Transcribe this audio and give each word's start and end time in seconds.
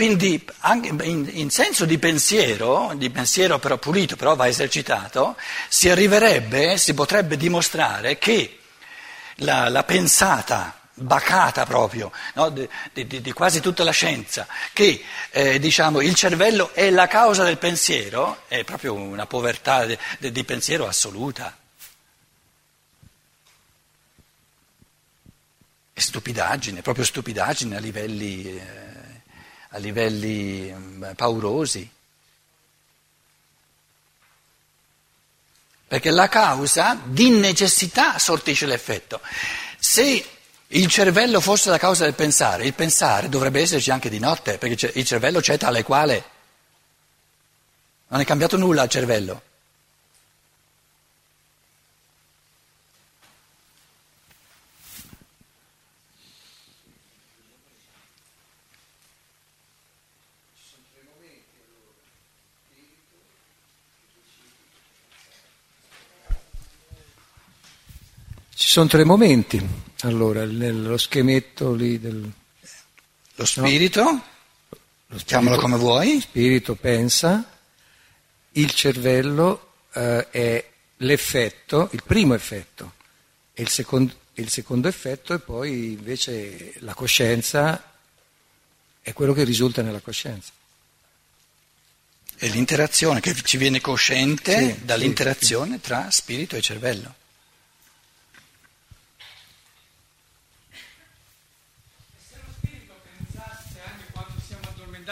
Quindi 0.00 0.42
anche 0.60 0.88
in, 1.04 1.50
senso 1.50 1.84
di 1.84 1.98
pensiero, 1.98 2.92
di 2.96 3.10
pensiero 3.10 3.58
però 3.58 3.76
pulito, 3.76 4.16
però 4.16 4.34
va 4.34 4.48
esercitato, 4.48 5.36
si 5.68 5.90
arriverebbe, 5.90 6.78
si 6.78 6.94
potrebbe 6.94 7.36
dimostrare 7.36 8.16
che 8.16 8.60
la, 9.40 9.68
la 9.68 9.84
pensata 9.84 10.80
bacata 10.94 11.66
proprio 11.66 12.10
no, 12.32 12.48
di, 12.48 12.66
di, 12.94 13.20
di, 13.20 13.32
quasi 13.32 13.60
tutta 13.60 13.84
la 13.84 13.90
scienza, 13.90 14.46
che 14.72 15.04
eh, 15.32 15.58
diciamo, 15.58 16.00
il 16.00 16.14
cervello 16.14 16.72
è 16.72 16.88
la 16.88 17.06
causa 17.06 17.44
del 17.44 17.58
pensiero, 17.58 18.44
è 18.48 18.64
proprio 18.64 18.94
una 18.94 19.26
povertà 19.26 19.84
di, 19.84 19.98
di 20.32 20.44
pensiero 20.44 20.86
assoluta. 20.86 21.54
È 25.92 26.00
stupidaggine, 26.00 26.80
proprio 26.80 27.04
stupidaggine 27.04 27.76
a 27.76 27.80
livelli, 27.80 28.46
eh, 28.46 28.99
a 29.70 29.78
livelli 29.78 30.68
eh, 30.68 31.14
paurosi. 31.14 31.88
Perché 35.86 36.10
la 36.10 36.28
causa 36.28 37.00
di 37.02 37.30
necessità 37.30 38.18
sortisce 38.18 38.66
l'effetto. 38.66 39.20
Se 39.78 40.24
il 40.68 40.86
cervello 40.86 41.40
fosse 41.40 41.68
la 41.68 41.78
causa 41.78 42.04
del 42.04 42.14
pensare, 42.14 42.64
il 42.64 42.74
pensare 42.74 43.28
dovrebbe 43.28 43.60
esserci 43.60 43.90
anche 43.90 44.08
di 44.08 44.20
notte, 44.20 44.56
perché 44.58 44.92
il 44.94 45.04
cervello 45.04 45.40
c'è 45.40 45.58
tale 45.58 45.82
quale. 45.82 46.24
Non 48.08 48.20
è 48.20 48.24
cambiato 48.24 48.56
nulla 48.56 48.82
al 48.82 48.88
cervello. 48.88 49.42
Ci 68.60 68.68
sono 68.68 68.88
tre 68.88 69.04
momenti. 69.04 69.58
Allora, 70.02 70.44
nello 70.44 70.98
schemetto 70.98 71.72
lì 71.72 71.98
del... 71.98 72.30
Lo 73.36 73.44
spirito, 73.46 74.02
no? 74.02 74.10
lo 74.10 75.18
spirito, 75.18 75.24
chiamalo 75.24 75.56
come 75.56 75.78
vuoi. 75.78 76.16
Lo 76.16 76.20
spirito 76.20 76.74
pensa, 76.74 77.58
il 78.52 78.70
cervello 78.74 79.72
eh, 79.94 80.28
è 80.28 80.70
l'effetto, 80.98 81.88
il 81.92 82.02
primo 82.04 82.34
effetto, 82.34 82.96
e 83.54 83.62
il 83.62 83.70
secondo, 83.70 84.12
il 84.34 84.50
secondo 84.50 84.88
effetto 84.88 85.32
è 85.32 85.38
poi 85.38 85.92
invece 85.92 86.74
la 86.80 86.92
coscienza, 86.92 87.94
è 89.00 89.14
quello 89.14 89.32
che 89.32 89.44
risulta 89.44 89.80
nella 89.80 90.00
coscienza. 90.00 90.52
È 92.36 92.46
l'interazione 92.46 93.20
che 93.20 93.34
ci 93.42 93.56
viene 93.56 93.80
cosciente 93.80 94.74
sì, 94.74 94.84
dall'interazione 94.84 95.76
sì. 95.76 95.80
tra 95.80 96.10
spirito 96.10 96.56
e 96.56 96.60
cervello. 96.60 97.14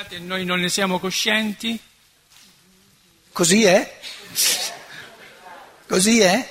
E 0.07 0.19
noi 0.21 0.45
non 0.45 0.61
ne 0.61 0.69
siamo 0.69 1.01
coscienti? 1.01 1.79
Così 3.33 3.65
è? 3.65 3.99
Così 5.89 6.21
è? 6.21 6.49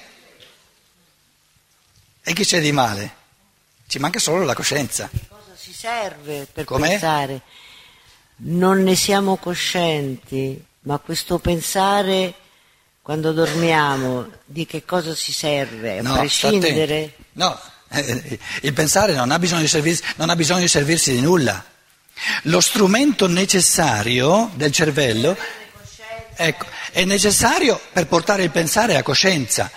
E 2.24 2.34
che 2.34 2.44
c'è 2.44 2.60
di 2.60 2.74
male? 2.74 3.16
Ci 3.88 4.00
manca 4.00 4.20
solo 4.20 4.44
la 4.44 4.54
coscienza. 4.54 5.10
Che 5.10 5.28
cosa 5.30 5.56
si 5.56 5.72
serve 5.72 6.46
per 6.52 6.66
Com'è? 6.66 6.90
pensare? 6.90 7.42
Non 8.40 8.84
ne 8.84 8.96
siamo 8.96 9.38
coscienti, 9.38 10.62
ma 10.82 10.98
questo 10.98 11.40
pensare 11.40 12.34
quando 13.02 13.32
dormiamo, 13.32 14.30
di 14.44 14.66
che 14.66 14.84
cosa 14.84 15.16
si 15.16 15.32
serve? 15.32 16.00
A 16.00 16.02
no, 16.02 16.18
prescindere? 16.18 17.14
No, 17.34 17.58
eh, 17.92 18.40
il 18.64 18.74
pensare 18.74 19.14
non 19.14 19.32
ha 19.32 19.40
bisogno 19.40 19.62
di 19.62 19.70
servirsi, 19.70 20.04
non 20.18 20.30
ha 20.30 20.36
bisogno 20.36 20.62
di, 20.62 20.68
servirsi 20.68 21.14
di 21.14 21.22
nulla. 21.22 21.64
Lo 22.44 22.62
strumento 22.62 23.28
necessario 23.28 24.52
del 24.56 24.72
cervello 24.72 25.38
ecco, 26.38 26.66
è 26.92 27.04
necessario 27.04 27.80
per 27.92 28.08
portare 28.08 28.44
il 28.44 28.52
pensare 28.52 28.96
a 28.96 29.04
coscienza. 29.04 29.70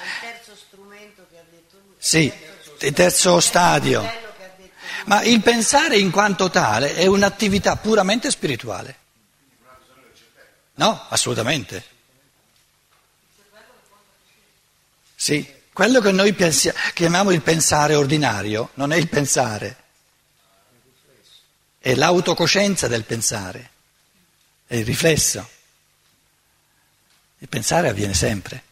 Sì, 1.99 2.33
il 2.81 2.93
terzo 2.93 3.41
stadio. 3.41 4.19
Ma 5.07 5.23
il 5.23 5.41
pensare 5.41 5.99
in 5.99 6.11
quanto 6.11 6.51
tale 6.51 6.95
è 6.95 7.07
un'attività 7.07 7.77
puramente 7.77 8.31
spirituale. 8.31 8.99
No, 10.75 11.07
assolutamente. 11.09 11.85
Sì, 15.15 15.47
quello 15.73 16.01
che 16.01 16.13
noi 16.13 16.33
pensia, 16.33 16.73
chiamiamo 16.95 17.31
il 17.31 17.43
pensare 17.43 17.95
ordinario 17.95 18.71
non 18.75 18.93
è 18.93 18.97
il 18.97 19.09
pensare 19.09 19.77
è 21.83 21.95
l'autocoscienza 21.95 22.89
del 22.89 23.05
pensare, 23.05 23.71
è 24.67 24.77
il 24.77 24.85
riflesso. 24.85 25.49
Il 27.39 27.49
pensare 27.49 27.89
avviene 27.89 28.13
sempre. 28.13 28.65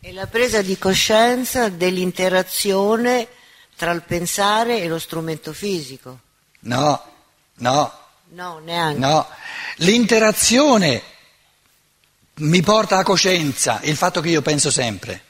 È 0.00 0.10
la 0.10 0.26
presa 0.26 0.60
di 0.60 0.76
coscienza 0.76 1.68
dell'interazione 1.68 3.28
tra 3.76 3.92
il 3.92 4.02
pensare 4.02 4.80
e 4.80 4.88
lo 4.88 4.98
strumento 4.98 5.52
fisico. 5.52 6.18
No, 6.60 7.12
no. 7.54 8.00
No, 8.30 8.58
neanche. 8.58 8.98
No, 8.98 9.28
l'interazione 9.76 11.02
mi 12.34 12.60
porta 12.62 12.98
a 12.98 13.04
coscienza, 13.04 13.78
il 13.82 13.96
fatto 13.96 14.20
che 14.20 14.30
io 14.30 14.42
penso 14.42 14.72
sempre. 14.72 15.24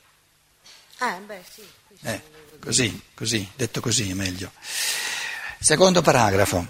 Ah, 0.99 1.19
beh, 1.19 1.43
sì. 1.53 1.69
Eh. 2.03 2.32
Così, 2.63 3.03
così, 3.13 3.51
detto 3.57 3.81
così 3.81 4.11
è 4.11 4.15
meglio. 4.15 4.53
Secondo 5.59 6.01
paragrafo. 6.01 6.65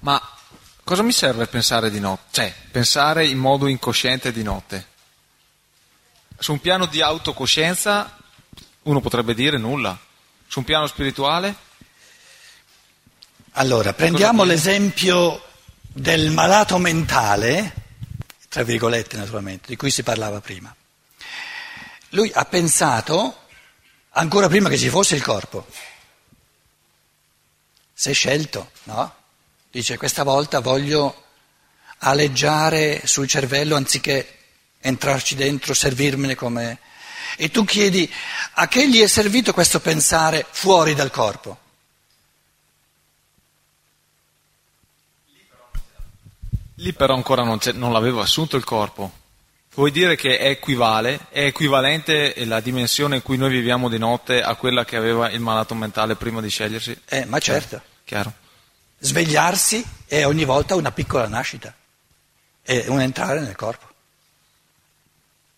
Ma 0.00 0.22
cosa 0.84 1.02
mi 1.02 1.12
serve 1.12 1.46
pensare 1.46 1.90
di 1.90 1.98
notte? 1.98 2.26
Cioè, 2.30 2.54
pensare 2.70 3.26
in 3.26 3.38
modo 3.38 3.68
incosciente 3.68 4.32
di 4.32 4.42
notte? 4.42 4.86
Su 6.38 6.52
un 6.52 6.60
piano 6.60 6.84
di 6.84 7.00
autocoscienza 7.00 8.18
uno 8.82 9.00
potrebbe 9.00 9.32
dire 9.32 9.56
nulla. 9.56 9.98
Su 10.46 10.58
un 10.58 10.66
piano 10.66 10.86
spirituale? 10.86 11.56
Allora, 13.52 13.94
prendiamo 13.94 14.44
l'esempio 14.44 15.42
del 15.80 16.32
malato 16.32 16.76
mentale 16.76 17.77
tra 18.58 18.66
virgolette 18.66 19.16
naturalmente, 19.16 19.68
di 19.68 19.76
cui 19.76 19.88
si 19.88 20.02
parlava 20.02 20.40
prima. 20.40 20.74
Lui 22.08 22.28
ha 22.34 22.44
pensato, 22.44 23.42
ancora 24.10 24.48
prima 24.48 24.68
che 24.68 24.76
ci 24.76 24.88
fosse 24.88 25.14
il 25.14 25.22
corpo, 25.22 25.64
si 27.94 28.10
è 28.10 28.12
scelto, 28.12 28.72
no? 28.84 29.14
Dice 29.70 29.96
questa 29.96 30.24
volta 30.24 30.58
voglio 30.58 31.26
aleggiare 31.98 33.06
sul 33.06 33.28
cervello 33.28 33.76
anziché 33.76 34.38
entrarci 34.80 35.36
dentro, 35.36 35.72
servirmene 35.72 36.34
come... 36.34 36.80
E 37.36 37.52
tu 37.52 37.64
chiedi 37.64 38.12
a 38.54 38.66
che 38.66 38.88
gli 38.88 39.00
è 39.00 39.06
servito 39.06 39.52
questo 39.52 39.78
pensare 39.78 40.44
fuori 40.50 40.96
dal 40.96 41.12
corpo? 41.12 41.60
Lì 46.78 46.92
però 46.92 47.14
ancora 47.14 47.42
non, 47.42 47.58
non 47.74 47.92
l'avevo 47.92 48.20
assunto 48.20 48.56
il 48.56 48.64
corpo. 48.64 49.12
Vuoi 49.74 49.90
dire 49.90 50.16
che 50.16 50.38
è 50.38 50.48
equivale, 50.48 51.26
è 51.30 51.44
equivalente 51.44 52.34
la 52.44 52.60
dimensione 52.60 53.16
in 53.16 53.22
cui 53.22 53.36
noi 53.36 53.50
viviamo 53.50 53.88
di 53.88 53.98
notte 53.98 54.42
a 54.42 54.54
quella 54.54 54.84
che 54.84 54.96
aveva 54.96 55.30
il 55.30 55.40
malato 55.40 55.74
mentale 55.74 56.16
prima 56.16 56.40
di 56.40 56.48
scegliersi? 56.48 57.00
Eh, 57.06 57.24
ma 57.24 57.38
certo. 57.38 57.80
Chiaro. 58.04 58.32
Svegliarsi 58.98 59.84
è 60.06 60.24
ogni 60.24 60.44
volta 60.44 60.74
una 60.74 60.90
piccola 60.90 61.28
nascita, 61.28 61.72
è 62.62 62.86
un 62.88 63.00
entrare 63.00 63.40
nel 63.40 63.54
corpo. 63.54 63.86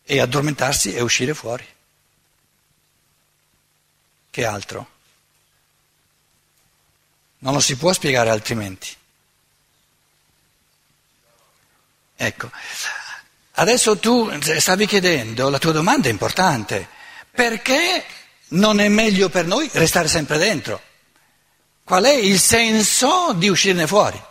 E 0.05 0.20
addormentarsi 0.20 0.94
è 0.94 1.00
uscire 1.00 1.32
fuori. 1.32 1.67
Che 4.31 4.44
altro? 4.44 4.88
Non 7.38 7.55
lo 7.55 7.61
si 7.61 7.76
può 7.76 7.93
spiegare 7.93 8.31
altrimenti. 8.31 8.88
Ecco, 12.22 12.50
adesso 13.52 13.96
tu 13.96 14.31
stavi 14.58 14.84
chiedendo, 14.84 15.49
la 15.49 15.58
tua 15.58 15.72
domanda 15.72 16.08
è 16.08 16.11
importante, 16.11 16.87
perché 17.31 18.05
non 18.49 18.78
è 18.78 18.88
meglio 18.88 19.31
per 19.31 19.46
noi 19.46 19.70
restare 19.72 20.06
sempre 20.06 20.37
dentro? 20.37 20.82
Qual 21.82 22.05
è 22.05 22.12
il 22.12 22.38
senso 22.38 23.32
di 23.32 23.49
uscirne 23.49 23.87
fuori? 23.87 24.22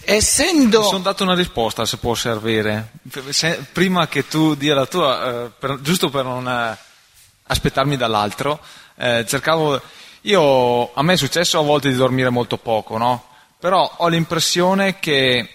Essendo... 0.00 0.80
Mi 0.80 0.86
sono 0.86 1.00
dato 1.00 1.24
una 1.24 1.34
risposta, 1.34 1.84
se 1.84 1.98
può 1.98 2.14
servire. 2.14 2.92
Se, 3.28 3.66
prima 3.70 4.08
che 4.08 4.26
tu 4.26 4.54
dia 4.54 4.74
la 4.74 4.86
tua, 4.86 5.44
eh, 5.44 5.50
per, 5.58 5.80
giusto 5.82 6.08
per 6.08 6.24
non, 6.24 6.78
aspettarmi 7.48 7.98
dall'altro, 7.98 8.60
eh, 8.96 9.26
cercavo, 9.28 9.78
io, 10.22 10.94
a 10.94 11.02
me 11.02 11.12
è 11.12 11.18
successo 11.18 11.58
a 11.58 11.62
volte 11.62 11.90
di 11.90 11.96
dormire 11.96 12.30
molto 12.30 12.56
poco, 12.56 12.96
no? 12.96 13.26
Però 13.58 13.96
ho 13.98 14.08
l'impressione 14.08 14.98
che 14.98 15.50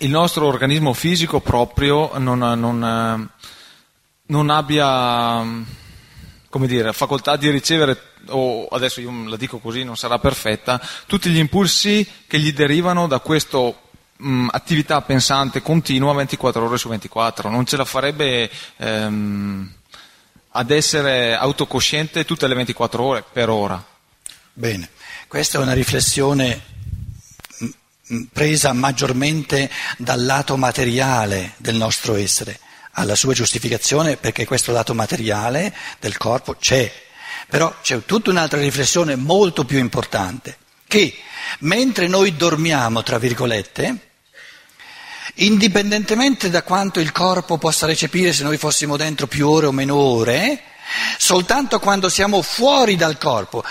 il 0.00 0.10
nostro 0.10 0.46
organismo 0.46 0.92
fisico 0.92 1.40
proprio 1.40 2.16
non, 2.18 2.38
non, 2.38 3.30
non 4.26 4.50
abbia, 4.50 5.44
come 6.48 6.66
dire, 6.66 6.92
facoltà 6.92 7.36
di 7.36 7.50
ricevere, 7.50 8.00
o 8.28 8.66
adesso 8.66 9.00
io 9.00 9.10
la 9.26 9.36
dico 9.36 9.58
così, 9.58 9.84
non 9.84 9.96
sarà 9.96 10.18
perfetta, 10.18 10.80
tutti 11.06 11.30
gli 11.30 11.38
impulsi 11.38 12.06
che 12.26 12.38
gli 12.38 12.52
derivano 12.52 13.06
da 13.06 13.18
questa 13.20 13.58
attività 14.50 15.00
pensante 15.02 15.62
continua 15.62 16.12
24 16.12 16.64
ore 16.64 16.78
su 16.78 16.88
24, 16.88 17.48
non 17.48 17.64
ce 17.66 17.76
la 17.76 17.84
farebbe 17.84 18.50
ehm, 18.76 19.72
ad 20.50 20.70
essere 20.70 21.36
autocosciente 21.36 22.24
tutte 22.24 22.46
le 22.46 22.54
24 22.54 23.02
ore 23.02 23.24
per 23.32 23.48
ora. 23.48 23.82
Bene, 24.52 24.90
questa 25.28 25.58
è 25.58 25.62
una 25.62 25.72
riflessione 25.72 26.76
presa 28.32 28.72
maggiormente 28.72 29.70
dal 29.98 30.24
lato 30.24 30.56
materiale 30.56 31.54
del 31.56 31.76
nostro 31.76 32.16
essere, 32.16 32.58
alla 32.92 33.14
sua 33.14 33.34
giustificazione 33.34 34.16
perché 34.16 34.46
questo 34.46 34.72
lato 34.72 34.94
materiale 34.94 35.74
del 36.00 36.16
corpo 36.16 36.54
c'è, 36.54 36.90
però 37.48 37.74
c'è 37.82 38.04
tutta 38.04 38.30
un'altra 38.30 38.60
riflessione 38.60 39.16
molto 39.16 39.64
più 39.64 39.78
importante, 39.78 40.58
che 40.86 41.14
mentre 41.60 42.06
noi 42.08 42.36
dormiamo, 42.36 43.02
tra 43.02 43.18
virgolette, 43.18 44.08
indipendentemente 45.36 46.50
da 46.50 46.62
quanto 46.62 47.00
il 47.00 47.12
corpo 47.12 47.58
possa 47.58 47.86
recepire 47.86 48.32
se 48.32 48.42
noi 48.42 48.56
fossimo 48.56 48.96
dentro 48.96 49.26
più 49.26 49.48
ore 49.48 49.66
o 49.66 49.72
meno 49.72 49.94
ore, 49.96 50.62
soltanto 51.18 51.78
quando 51.78 52.08
siamo 52.08 52.42
fuori 52.42 52.96
dal 52.96 53.18
corpo, 53.18 53.62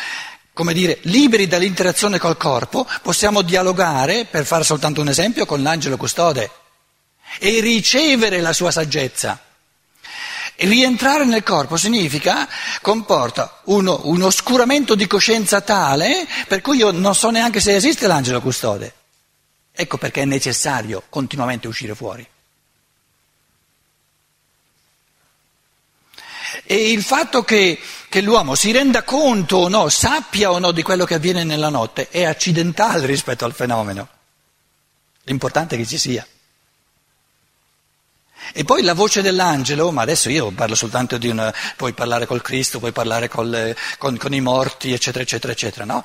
come 0.57 0.73
dire, 0.73 0.97
liberi 1.03 1.45
dall'interazione 1.45 2.17
col 2.17 2.35
corpo, 2.35 2.87
possiamo 3.03 3.43
dialogare, 3.43 4.25
per 4.25 4.43
fare 4.43 4.63
soltanto 4.63 5.01
un 5.01 5.07
esempio, 5.07 5.45
con 5.45 5.61
l'angelo 5.61 5.97
custode 5.97 6.49
e 7.39 7.59
ricevere 7.59 8.41
la 8.41 8.53
sua 8.53 8.71
saggezza. 8.71 9.39
E 10.55 10.65
rientrare 10.65 11.25
nel 11.25 11.43
corpo 11.43 11.77
significa, 11.77 12.49
comporta 12.81 13.61
uno, 13.65 14.01
un 14.05 14.23
oscuramento 14.23 14.95
di 14.95 15.05
coscienza 15.05 15.61
tale 15.61 16.27
per 16.47 16.61
cui 16.61 16.77
io 16.77 16.89
non 16.89 17.13
so 17.13 17.29
neanche 17.29 17.59
se 17.59 17.75
esiste 17.75 18.07
l'angelo 18.07 18.41
custode. 18.41 18.93
Ecco 19.71 19.97
perché 19.97 20.23
è 20.23 20.25
necessario 20.25 21.03
continuamente 21.07 21.67
uscire 21.67 21.93
fuori. 21.93 22.27
E 26.63 26.91
il 26.91 27.03
fatto 27.03 27.43
che, 27.43 27.79
che, 28.09 28.21
l'uomo 28.21 28.55
si 28.55 28.71
renda 28.71 29.03
conto 29.03 29.57
o 29.57 29.67
no, 29.67 29.89
sappia 29.89 30.51
o 30.51 30.59
no 30.59 30.71
di 30.71 30.83
quello 30.83 31.05
che 31.05 31.15
avviene 31.15 31.43
nella 31.43 31.69
notte, 31.69 32.09
è 32.09 32.23
accidentale 32.23 33.05
rispetto 33.07 33.45
al 33.45 33.53
fenomeno. 33.53 34.07
L'importante 35.23 35.75
è 35.75 35.77
che 35.77 35.85
ci 35.85 35.97
sia. 35.97 36.25
E 38.53 38.63
poi 38.63 38.81
la 38.81 38.93
voce 38.93 39.21
dell'angelo, 39.21 39.91
ma 39.91 40.03
adesso 40.03 40.29
io 40.29 40.51
parlo 40.51 40.75
soltanto 40.75 41.17
di 41.17 41.27
una, 41.27 41.53
puoi 41.75 41.93
parlare 41.93 42.25
col 42.25 42.41
Cristo, 42.41 42.79
puoi 42.79 42.91
parlare 42.91 43.27
col, 43.27 43.75
con, 43.97 44.17
con, 44.17 44.33
i 44.33 44.41
morti, 44.41 44.93
eccetera, 44.93 45.23
eccetera, 45.23 45.51
eccetera, 45.51 45.85
no? 45.85 46.03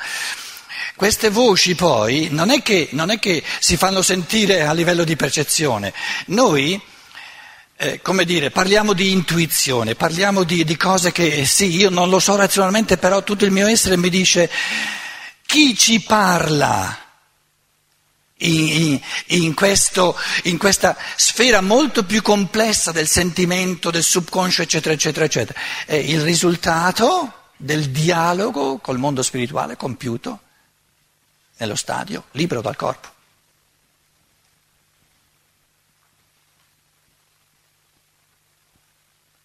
Queste 0.97 1.31
voci 1.31 1.75
poi 1.75 2.29
non 2.31 2.51
è, 2.51 2.63
che, 2.63 2.89
non 2.93 3.11
è 3.11 3.19
che 3.19 3.43
si 3.61 3.77
fanno 3.77 4.03
sentire 4.03 4.63
a 4.63 4.73
livello 4.73 5.05
di 5.05 5.17
percezione, 5.17 5.93
noi, 6.27 6.81
eh, 7.83 8.01
come 8.01 8.25
dire, 8.25 8.51
parliamo 8.51 8.93
di 8.93 9.11
intuizione, 9.11 9.97
parliamo 9.97 10.45
di, 10.45 10.63
di 10.63 10.77
cose 10.77 11.11
che 11.11 11.45
sì, 11.45 11.75
io 11.75 11.91
non 11.91 12.09
lo 12.09 12.21
so 12.21 12.37
razionalmente, 12.37 12.97
però 12.97 13.25
tutto 13.25 13.45
il 13.45 13.51
mio 13.51 13.67
essere 13.67 13.97
mi 13.97 14.09
dice 14.09 14.49
chi 15.45 15.77
ci 15.77 16.01
parla? 16.01 16.99
In, 18.45 19.01
in, 19.27 19.55
questo, 19.55 20.17
in, 20.45 20.59
questa 20.59 20.97
sfera 21.15 21.61
molto 21.61 22.03
più 22.05 22.23
complessa 22.23 22.91
del 22.91 23.07
sentimento, 23.07 23.93
del 23.93 24.03
subconscio, 24.03 24.63
eccetera, 24.63 24.95
eccetera, 24.95 25.25
eccetera. 25.25 25.61
È 25.87 25.95
il 25.95 26.21
risultato 26.23 27.51
del 27.57 27.91
dialogo 27.91 28.79
col 28.79 28.99
mondo 28.99 29.23
spirituale 29.23 29.77
compiuto 29.77 30.41
nello 31.59 31.77
stadio, 31.77 32.25
libero 32.33 32.61
dal 32.61 32.75
corpo. 32.75 33.12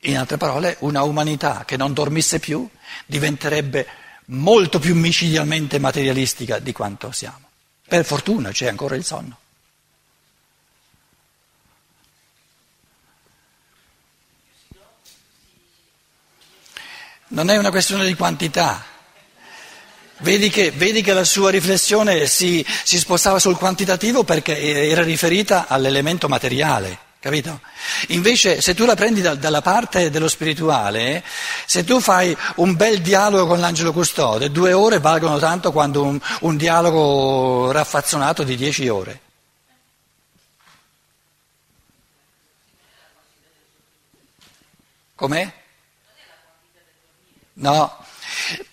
In 0.01 0.17
altre 0.17 0.37
parole, 0.37 0.77
una 0.79 1.03
umanità 1.03 1.63
che 1.65 1.75
non 1.77 1.93
dormisse 1.93 2.39
più 2.39 2.67
diventerebbe 3.05 3.87
molto 4.25 4.79
più 4.79 4.95
micidialmente 4.95 5.79
materialistica 5.79 6.59
di 6.59 6.71
quanto 6.71 7.11
siamo. 7.11 7.49
Per 7.87 8.05
fortuna 8.05 8.51
c'è 8.51 8.67
ancora 8.67 8.95
il 8.95 9.03
sonno. 9.03 9.37
Non 17.29 17.49
è 17.49 17.57
una 17.57 17.71
questione 17.71 18.05
di 18.05 18.13
quantità, 18.13 18.85
Vedi 20.19 20.49
che, 20.49 20.71
vedi 20.71 21.03
che, 21.03 21.13
la 21.13 21.23
sua 21.23 21.51
riflessione 21.51 22.25
si, 22.25 22.65
si, 22.83 22.97
spostava 22.97 23.37
sul 23.37 23.55
quantitativo 23.55 24.23
perché 24.23 24.89
era 24.89 25.03
riferita 25.03 25.67
all'elemento 25.67 26.27
materiale, 26.27 26.97
capito? 27.19 27.61
Invece 28.09 28.61
se 28.61 28.73
tu 28.73 28.85
la 28.85 28.95
prendi 28.95 29.21
da, 29.21 29.35
dalla 29.35 29.61
parte 29.61 30.09
dello 30.09 30.27
spirituale, 30.27 31.23
se 31.65 31.83
tu 31.83 31.99
fai 31.99 32.35
un 32.55 32.75
bel 32.75 33.01
dialogo 33.01 33.47
con 33.47 33.59
l'angelo 33.59 33.91
custode, 33.91 34.51
due 34.51 34.73
ore 34.73 34.99
valgono 34.99 35.39
tanto 35.39 35.71
quanto 35.71 36.03
un, 36.03 36.19
un 36.41 36.57
dialogo 36.57 37.71
raffazzonato 37.71 38.43
di 38.43 38.55
dieci 38.55 38.87
ore. 38.87 39.21
Com'è? 45.15 45.51
No. 47.53 48.05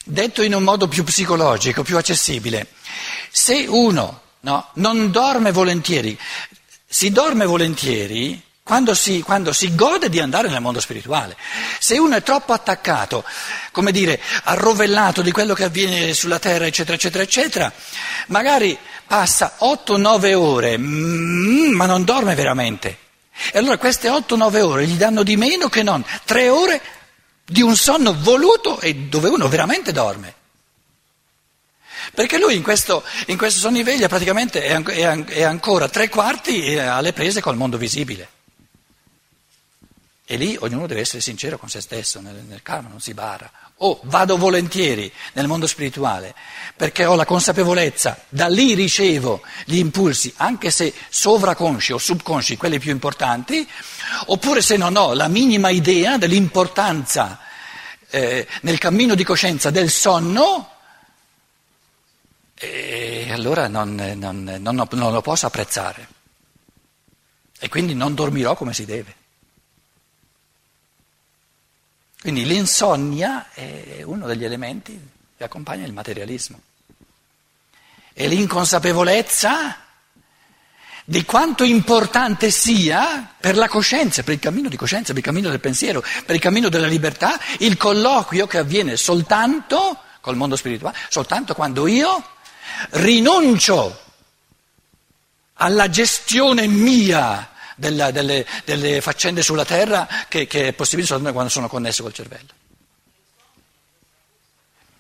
Detto 0.05 0.43
in 0.43 0.55
un 0.55 0.63
modo 0.63 0.89
più 0.89 1.05
psicologico, 1.05 1.83
più 1.83 1.97
accessibile, 1.97 2.69
se 3.31 3.65
uno 3.67 4.21
no, 4.41 4.69
non 4.75 5.11
dorme 5.11 5.53
volentieri, 5.53 6.19
si 6.95 7.11
dorme 7.11 7.45
volentieri 7.45 8.41
quando 8.63 8.95
si, 8.95 9.21
quando 9.21 9.53
si, 9.53 9.75
gode 9.75 10.09
di 10.09 10.21
andare 10.21 10.49
nel 10.49 10.61
mondo 10.61 10.79
spirituale. 10.79 11.37
Se 11.81 11.99
uno 11.99 12.15
è 12.15 12.23
troppo 12.23 12.53
attaccato, 12.53 13.25
come 13.73 13.91
dire, 13.91 14.21
arrovellato 14.45 15.21
di 15.21 15.33
quello 15.33 15.55
che 15.55 15.65
avviene 15.65 16.15
sulla 16.15 16.39
terra, 16.39 16.67
eccetera, 16.67 16.95
eccetera, 16.95 17.25
eccetera, 17.25 17.73
magari 18.29 18.79
passa 19.09 19.57
8-9 19.59 20.35
ore, 20.35 20.79
mm, 20.79 21.73
ma 21.73 21.87
non 21.87 22.05
dorme 22.05 22.37
veramente. 22.37 22.99
E 23.51 23.59
allora 23.59 23.77
queste 23.77 24.09
8-9 24.09 24.61
ore 24.61 24.87
gli 24.87 24.95
danno 24.97 25.25
di 25.25 25.37
meno 25.37 25.69
che 25.69 25.83
non 25.83 26.05
3 26.25 26.49
ore 26.49 26.81
di 27.45 27.61
un 27.61 27.75
sonno 27.75 28.15
voluto 28.17 28.79
e 28.79 28.95
dove 28.95 29.29
uno 29.31 29.49
veramente 29.49 29.91
dorme. 29.91 30.43
Perché 32.13 32.39
lui 32.39 32.57
in 32.57 32.63
questo, 32.63 33.03
in 33.27 33.37
questo 33.37 33.61
sonniveglia 33.61 34.09
praticamente 34.09 34.63
è, 34.63 34.83
è, 34.83 35.25
è, 35.25 35.43
ancora 35.43 35.89
tre 35.89 36.09
quarti 36.09 36.79
alle 36.79 37.13
prese 37.13 37.41
col 37.41 37.57
mondo 37.57 37.79
visibile. 37.79 38.29
E 40.27 40.37
lì 40.37 40.57
ognuno 40.61 40.87
deve 40.87 41.01
essere 41.01 41.21
sincero 41.21 41.59
con 41.59 41.69
se 41.69 41.81
stesso, 41.81 42.21
nel, 42.21 42.43
nel 42.49 42.63
karma 42.63 42.89
non 42.89 43.01
si 43.01 43.13
bara. 43.13 43.51
O 43.79 44.01
vado 44.05 44.37
volentieri 44.37 45.13
nel 45.33 45.47
mondo 45.47 45.67
spirituale 45.67 46.35
perché 46.77 47.05
ho 47.05 47.15
la 47.15 47.25
consapevolezza, 47.25 48.25
da 48.29 48.49
lì 48.49 48.75
ricevo 48.75 49.43
gli 49.65 49.77
impulsi, 49.77 50.33
anche 50.37 50.71
se 50.71 50.93
sovraconsci 51.09 51.93
o 51.93 51.99
subconsci, 51.99 52.57
quelli 52.57 52.79
più 52.79 52.91
importanti, 52.91 53.69
oppure 54.27 54.63
se 54.63 54.77
non 54.77 54.97
ho 54.97 55.13
la 55.13 55.29
minima 55.29 55.69
idea 55.69 56.17
dell'importanza 56.19 57.41
eh, 58.11 58.47
nel 58.63 58.79
cammino 58.79 59.15
di 59.15 59.25
coscienza 59.25 59.71
del 59.71 59.91
sonno, 59.91 60.71
e 62.57 63.33
allora 63.33 63.69
non, 63.69 63.95
non, 63.95 64.59
non, 64.61 64.89
non 64.91 65.13
lo 65.13 65.21
posso 65.21 65.47
apprezzare. 65.47 66.09
E 67.59 67.69
quindi 67.69 67.95
non 67.95 68.15
dormirò 68.15 68.55
come 68.55 68.75
si 68.75 68.85
deve. 68.85 69.23
Quindi 72.21 72.45
l'insonnia 72.47 73.51
è 73.53 74.03
uno 74.03 74.27
degli 74.27 74.45
elementi 74.45 74.99
che 75.37 75.45
accompagna 75.45 75.85
il 75.85 75.93
materialismo. 75.93 76.61
E 78.13 78.29
l'inconsapevolezza 78.29 79.79
di 81.05 81.25
quanto 81.25 81.65
importante 81.65 82.51
sia 82.51 83.35
per 83.39 83.57
la 83.57 83.69
coscienza, 83.69 84.23
per 84.23 84.35
il 84.35 84.41
cammino 84.41 84.69
di 84.69 84.77
coscienza, 84.77 85.09
per 85.09 85.19
il 85.19 85.25
cammino 85.25 85.51
del 85.51 85.61
pensiero, 85.61 86.03
per 86.25 86.35
il 86.35 86.41
cammino 86.41 86.71
della 86.71 86.87
libertà, 86.87 87.39
il 87.59 87.77
colloquio 87.77 88.47
che 88.47 88.59
avviene 88.59 88.97
soltanto 88.97 89.99
col 90.21 90.37
mondo 90.37 90.57
spirituale, 90.57 90.97
soltanto 91.11 91.55
quando 91.55 91.87
io 91.87 92.25
rinuncio 92.91 94.03
alla 95.55 95.89
gestione 95.89 96.67
mia 96.67 97.51
della, 97.77 98.11
delle, 98.11 98.47
delle, 98.65 99.01
faccende 99.01 99.43
sulla 99.43 99.65
terra 99.65 100.07
che, 100.29 100.47
che, 100.47 100.69
è 100.69 100.73
possibile 100.73 101.07
soltanto 101.07 101.33
quando 101.33 101.51
sono 101.51 101.69
connesso 101.69 102.03
col 102.03 102.13
cervello. 102.13 102.53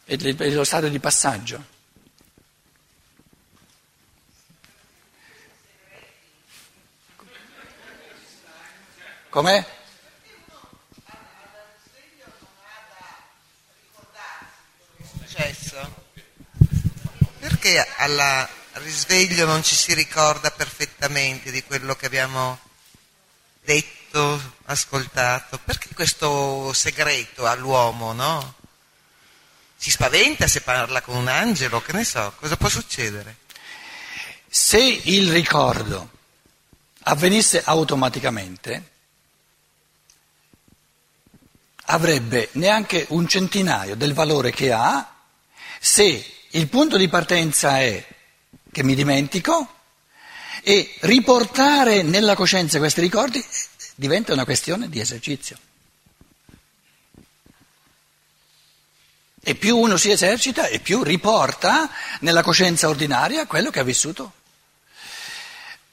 è 0.05 0.51
lo 0.51 0.65
stato 0.65 0.89
di 0.89 0.99
passaggio. 0.99 1.73
Com'è? 9.31 9.67
Perché 17.65 17.89
al 17.97 18.47
risveglio 18.73 19.47
non 19.47 19.63
ci 19.63 19.75
si 19.75 19.95
ricorda 19.95 20.51
perfettamente 20.51 21.51
di 21.51 21.65
quello 21.65 21.97
che 21.97 22.05
abbiamo 22.05 22.61
detto, 23.65 24.39
ascoltato? 24.67 25.59
Perché 25.65 25.89
questo 25.95 26.75
segreto 26.75 27.47
all'uomo, 27.47 28.13
no? 28.13 28.57
Si 29.79 29.91
spaventa 29.91 30.47
se 30.47 30.61
parla 30.61 31.01
con 31.01 31.17
un 31.17 31.27
angelo, 31.27 31.81
che 31.81 31.93
ne 31.93 32.05
so, 32.05 32.35
cosa 32.39 32.59
può 32.59 32.69
succedere? 32.69 33.39
Se 34.47 34.79
il 34.79 35.33
ricordo 35.33 36.11
avvenisse 37.05 37.63
automaticamente, 37.65 38.91
avrebbe 41.87 42.51
neanche 42.53 43.07
un 43.09 43.27
centinaio 43.27 43.97
del 43.97 44.13
valore 44.13 44.51
che 44.51 44.71
ha 44.71 45.15
se 45.81 46.34
il 46.55 46.69
punto 46.69 46.97
di 46.97 47.09
partenza 47.09 47.81
è 47.81 48.05
che 48.71 48.85
mi 48.85 48.95
dimentico 48.95 49.69
e 50.63 50.95
riportare 51.01 52.03
nella 52.03 52.37
coscienza 52.37 52.79
questi 52.79 53.01
ricordi 53.01 53.45
diventa 53.97 54.33
una 54.33 54.45
questione 54.45 54.89
di 54.89 55.01
esercizio. 55.01 55.59
E 59.47 59.55
più 59.57 59.77
uno 59.77 59.97
si 59.97 60.11
esercita 60.11 60.69
e 60.69 60.79
più 60.79 61.03
riporta 61.03 61.91
nella 62.21 62.43
coscienza 62.43 62.89
ordinaria 62.89 63.47
quello 63.47 63.71
che 63.71 63.81
ha 63.81 63.85
vissuto. 63.85 64.33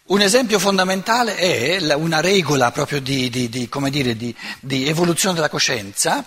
Un 0.06 0.22
esempio 0.22 0.60
fondamentale 0.60 1.36
è 1.38 1.94
una 1.94 2.22
regola 2.22 2.72
proprio 2.72 3.02
di, 3.02 3.30
di, 3.30 3.50
di, 3.50 3.70
dire, 3.90 4.16
di 4.16 4.88
evoluzione 4.88 5.36
della 5.36 5.50
coscienza 5.50 6.24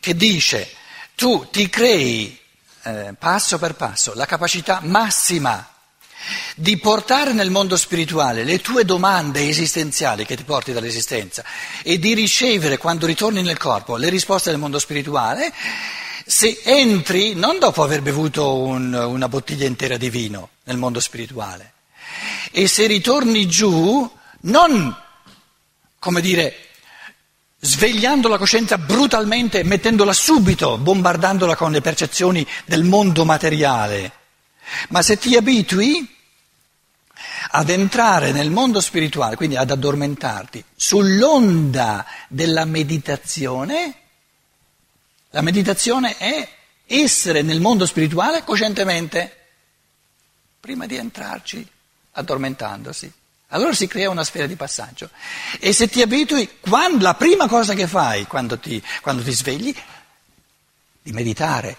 che 0.00 0.16
dice 0.16 0.72
tu 1.14 1.48
ti 1.50 1.68
crei 1.68 2.46
eh, 2.88 3.14
passo 3.18 3.58
per 3.58 3.74
passo 3.74 4.14
la 4.14 4.24
capacità 4.24 4.80
massima 4.82 5.68
di 6.56 6.78
portare 6.78 7.32
nel 7.32 7.50
mondo 7.50 7.76
spirituale 7.76 8.44
le 8.44 8.60
tue 8.60 8.84
domande 8.84 9.46
esistenziali 9.46 10.24
che 10.24 10.36
ti 10.36 10.44
porti 10.44 10.72
dall'esistenza 10.72 11.44
e 11.82 11.98
di 11.98 12.14
ricevere 12.14 12.78
quando 12.78 13.06
ritorni 13.06 13.42
nel 13.42 13.58
corpo 13.58 13.96
le 13.96 14.08
risposte 14.08 14.50
del 14.50 14.58
mondo 14.58 14.78
spirituale, 14.78 15.52
se 16.26 16.60
entri 16.64 17.34
non 17.34 17.58
dopo 17.58 17.82
aver 17.82 18.02
bevuto 18.02 18.56
un, 18.56 18.92
una 18.92 19.28
bottiglia 19.28 19.66
intera 19.66 19.96
di 19.96 20.10
vino 20.10 20.50
nel 20.64 20.76
mondo 20.76 21.00
spirituale, 21.00 21.72
e 22.50 22.66
se 22.66 22.86
ritorni 22.86 23.46
giù 23.46 24.10
non, 24.40 24.96
come 25.98 26.20
dire, 26.20 26.67
svegliando 27.60 28.28
la 28.28 28.38
coscienza 28.38 28.78
brutalmente, 28.78 29.64
mettendola 29.64 30.12
subito, 30.12 30.78
bombardandola 30.78 31.56
con 31.56 31.72
le 31.72 31.80
percezioni 31.80 32.46
del 32.64 32.84
mondo 32.84 33.24
materiale, 33.24 34.12
ma 34.90 35.02
se 35.02 35.18
ti 35.18 35.36
abitui 35.36 36.16
ad 37.50 37.70
entrare 37.70 38.32
nel 38.32 38.50
mondo 38.50 38.80
spirituale, 38.80 39.36
quindi 39.36 39.56
ad 39.56 39.70
addormentarti 39.70 40.62
sull'onda 40.76 42.06
della 42.28 42.64
meditazione, 42.64 43.94
la 45.30 45.42
meditazione 45.42 46.16
è 46.16 46.48
essere 46.86 47.42
nel 47.42 47.60
mondo 47.60 47.86
spirituale 47.86 48.44
coscientemente, 48.44 49.34
prima 50.60 50.86
di 50.86 50.96
entrarci 50.96 51.66
addormentandosi. 52.12 53.12
Allora 53.48 53.72
si 53.72 53.86
crea 53.86 54.10
una 54.10 54.24
sfera 54.24 54.46
di 54.46 54.56
passaggio. 54.56 55.08
E 55.58 55.72
se 55.72 55.88
ti 55.88 56.02
abitui, 56.02 56.58
quando, 56.60 57.02
la 57.02 57.14
prima 57.14 57.48
cosa 57.48 57.72
che 57.74 57.86
fai 57.86 58.26
quando 58.26 58.58
ti, 58.58 58.82
quando 59.00 59.22
ti 59.22 59.32
svegli, 59.32 59.74
di 61.02 61.12
meditare. 61.12 61.76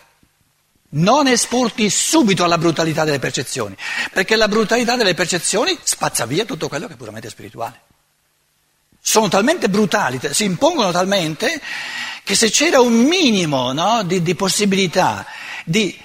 Non 0.91 1.27
esporti 1.27 1.87
subito 1.91 2.43
alla 2.43 2.57
brutalità 2.57 3.03
delle 3.03 3.19
percezioni, 3.19 3.77
perché 4.11 4.35
la 4.35 4.47
brutalità 4.47 4.95
delle 4.95 5.13
percezioni 5.13 5.77
spazza 5.83 6.25
via 6.25 6.45
tutto 6.45 6.67
quello 6.67 6.87
che 6.87 6.93
è 6.93 6.97
puramente 6.97 7.29
spirituale. 7.29 7.81
Sono 8.99 9.27
talmente 9.27 9.69
brutali, 9.69 10.19
si 10.31 10.45
impongono 10.45 10.91
talmente 10.91 11.61
che 12.23 12.33
se 12.33 12.49
c'era 12.49 12.81
un 12.81 12.93
minimo 12.93 13.71
no, 13.71 14.01
di, 14.03 14.23
di 14.23 14.33
possibilità 14.33 15.27
di 15.63 15.95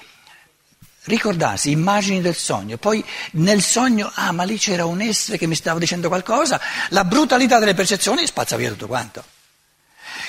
ricordarsi 1.05 1.71
immagini 1.71 2.21
del 2.21 2.35
sogno, 2.35 2.77
poi 2.77 3.03
nel 3.31 3.61
sogno, 3.61 4.11
ah 4.13 4.31
ma 4.31 4.43
lì 4.43 4.57
c'era 4.57 4.85
un 4.85 5.01
essere 5.01 5.37
che 5.37 5.47
mi 5.47 5.55
stava 5.55 5.79
dicendo 5.79 6.07
qualcosa, 6.07 6.59
la 6.89 7.03
brutalità 7.03 7.59
delle 7.59 7.73
percezioni 7.73 8.25
spazza 8.25 8.55
via 8.55 8.69
tutto 8.69 8.87
quanto. 8.87 9.23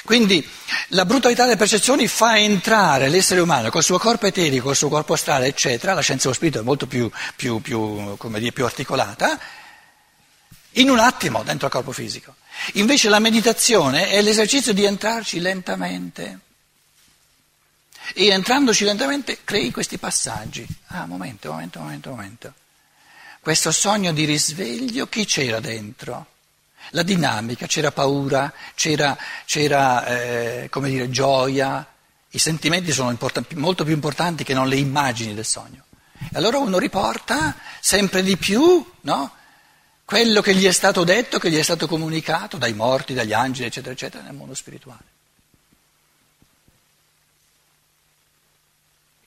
Quindi 0.05 0.47
la 0.89 1.05
brutalità 1.05 1.45
delle 1.45 1.57
percezioni 1.57 2.07
fa 2.07 2.39
entrare 2.39 3.09
l'essere 3.09 3.41
umano 3.41 3.71
col 3.71 3.83
suo 3.83 3.99
corpo 3.99 4.27
eterico, 4.27 4.67
col 4.67 4.77
suo 4.77 4.89
corpo 4.89 5.15
astrale, 5.15 5.47
eccetera, 5.47 5.95
la 5.95 6.01
scienza 6.01 6.25
dello 6.25 6.35
spirito 6.35 6.61
è 6.61 6.63
molto 6.63 6.87
più, 6.87 7.11
più, 7.35 7.61
più, 7.61 8.17
dire, 8.39 8.53
più 8.53 8.65
articolata, 8.65 9.39
in 10.73 10.91
un 10.91 10.99
attimo 10.99 11.43
dentro 11.43 11.67
il 11.67 11.73
corpo 11.73 11.93
fisico. 11.93 12.35
Invece 12.75 13.09
la 13.09 13.19
meditazione 13.19 14.09
è 14.09 14.21
l'esercizio 14.23 14.73
di 14.73 14.85
entrarci 14.85 15.41
lentamente. 15.41 16.41
E 18.15 18.29
entrandoci 18.29 18.85
lentamente 18.85 19.39
crei 19.45 19.71
questi 19.71 19.99
passaggi. 19.99 20.67
Ah, 20.89 21.07
momento, 21.07 21.51
momento, 21.51 21.81
momento, 21.81 22.11
momento. 22.11 22.55
Questo 23.41 23.71
sogno 23.71 24.13
di 24.13 24.25
risveglio, 24.25 25.07
chi 25.09 25.25
c'era 25.25 25.61
dentro? 25.61 26.27
La 26.91 27.03
dinamica, 27.03 27.67
c'era 27.67 27.91
paura, 27.91 28.53
c'era, 28.75 29.17
c'era 29.45 30.07
eh, 30.07 30.69
come 30.71 30.89
dire, 30.89 31.11
gioia. 31.11 31.87
I 32.31 32.39
sentimenti 32.39 32.93
sono 32.93 33.11
import- 33.11 33.55
molto 33.55 33.85
più 33.85 33.95
importanti 33.95 34.45
che 34.45 34.55
non 34.55 34.69
le 34.69 34.77
immagini 34.77 35.35
del 35.35 35.45
sogno. 35.45 35.85
E 36.19 36.37
allora 36.37 36.59
uno 36.59 36.79
riporta 36.79 37.57
sempre 37.81 38.23
di 38.23 38.37
più, 38.37 38.85
no? 39.03 39.33
quello 40.05 40.41
che 40.41 40.55
gli 40.55 40.65
è 40.65 40.73
stato 40.73 41.03
detto, 41.03 41.39
che 41.39 41.51
gli 41.51 41.59
è 41.59 41.63
stato 41.63 41.89
comunicato 41.89 42.57
dai 42.57 42.73
morti, 42.73 43.13
dagli 43.13 43.33
angeli, 43.33 43.67
eccetera, 43.67 43.93
eccetera, 43.93 44.23
nel 44.23 44.35
mondo 44.35 44.55
spirituale. 44.55 45.16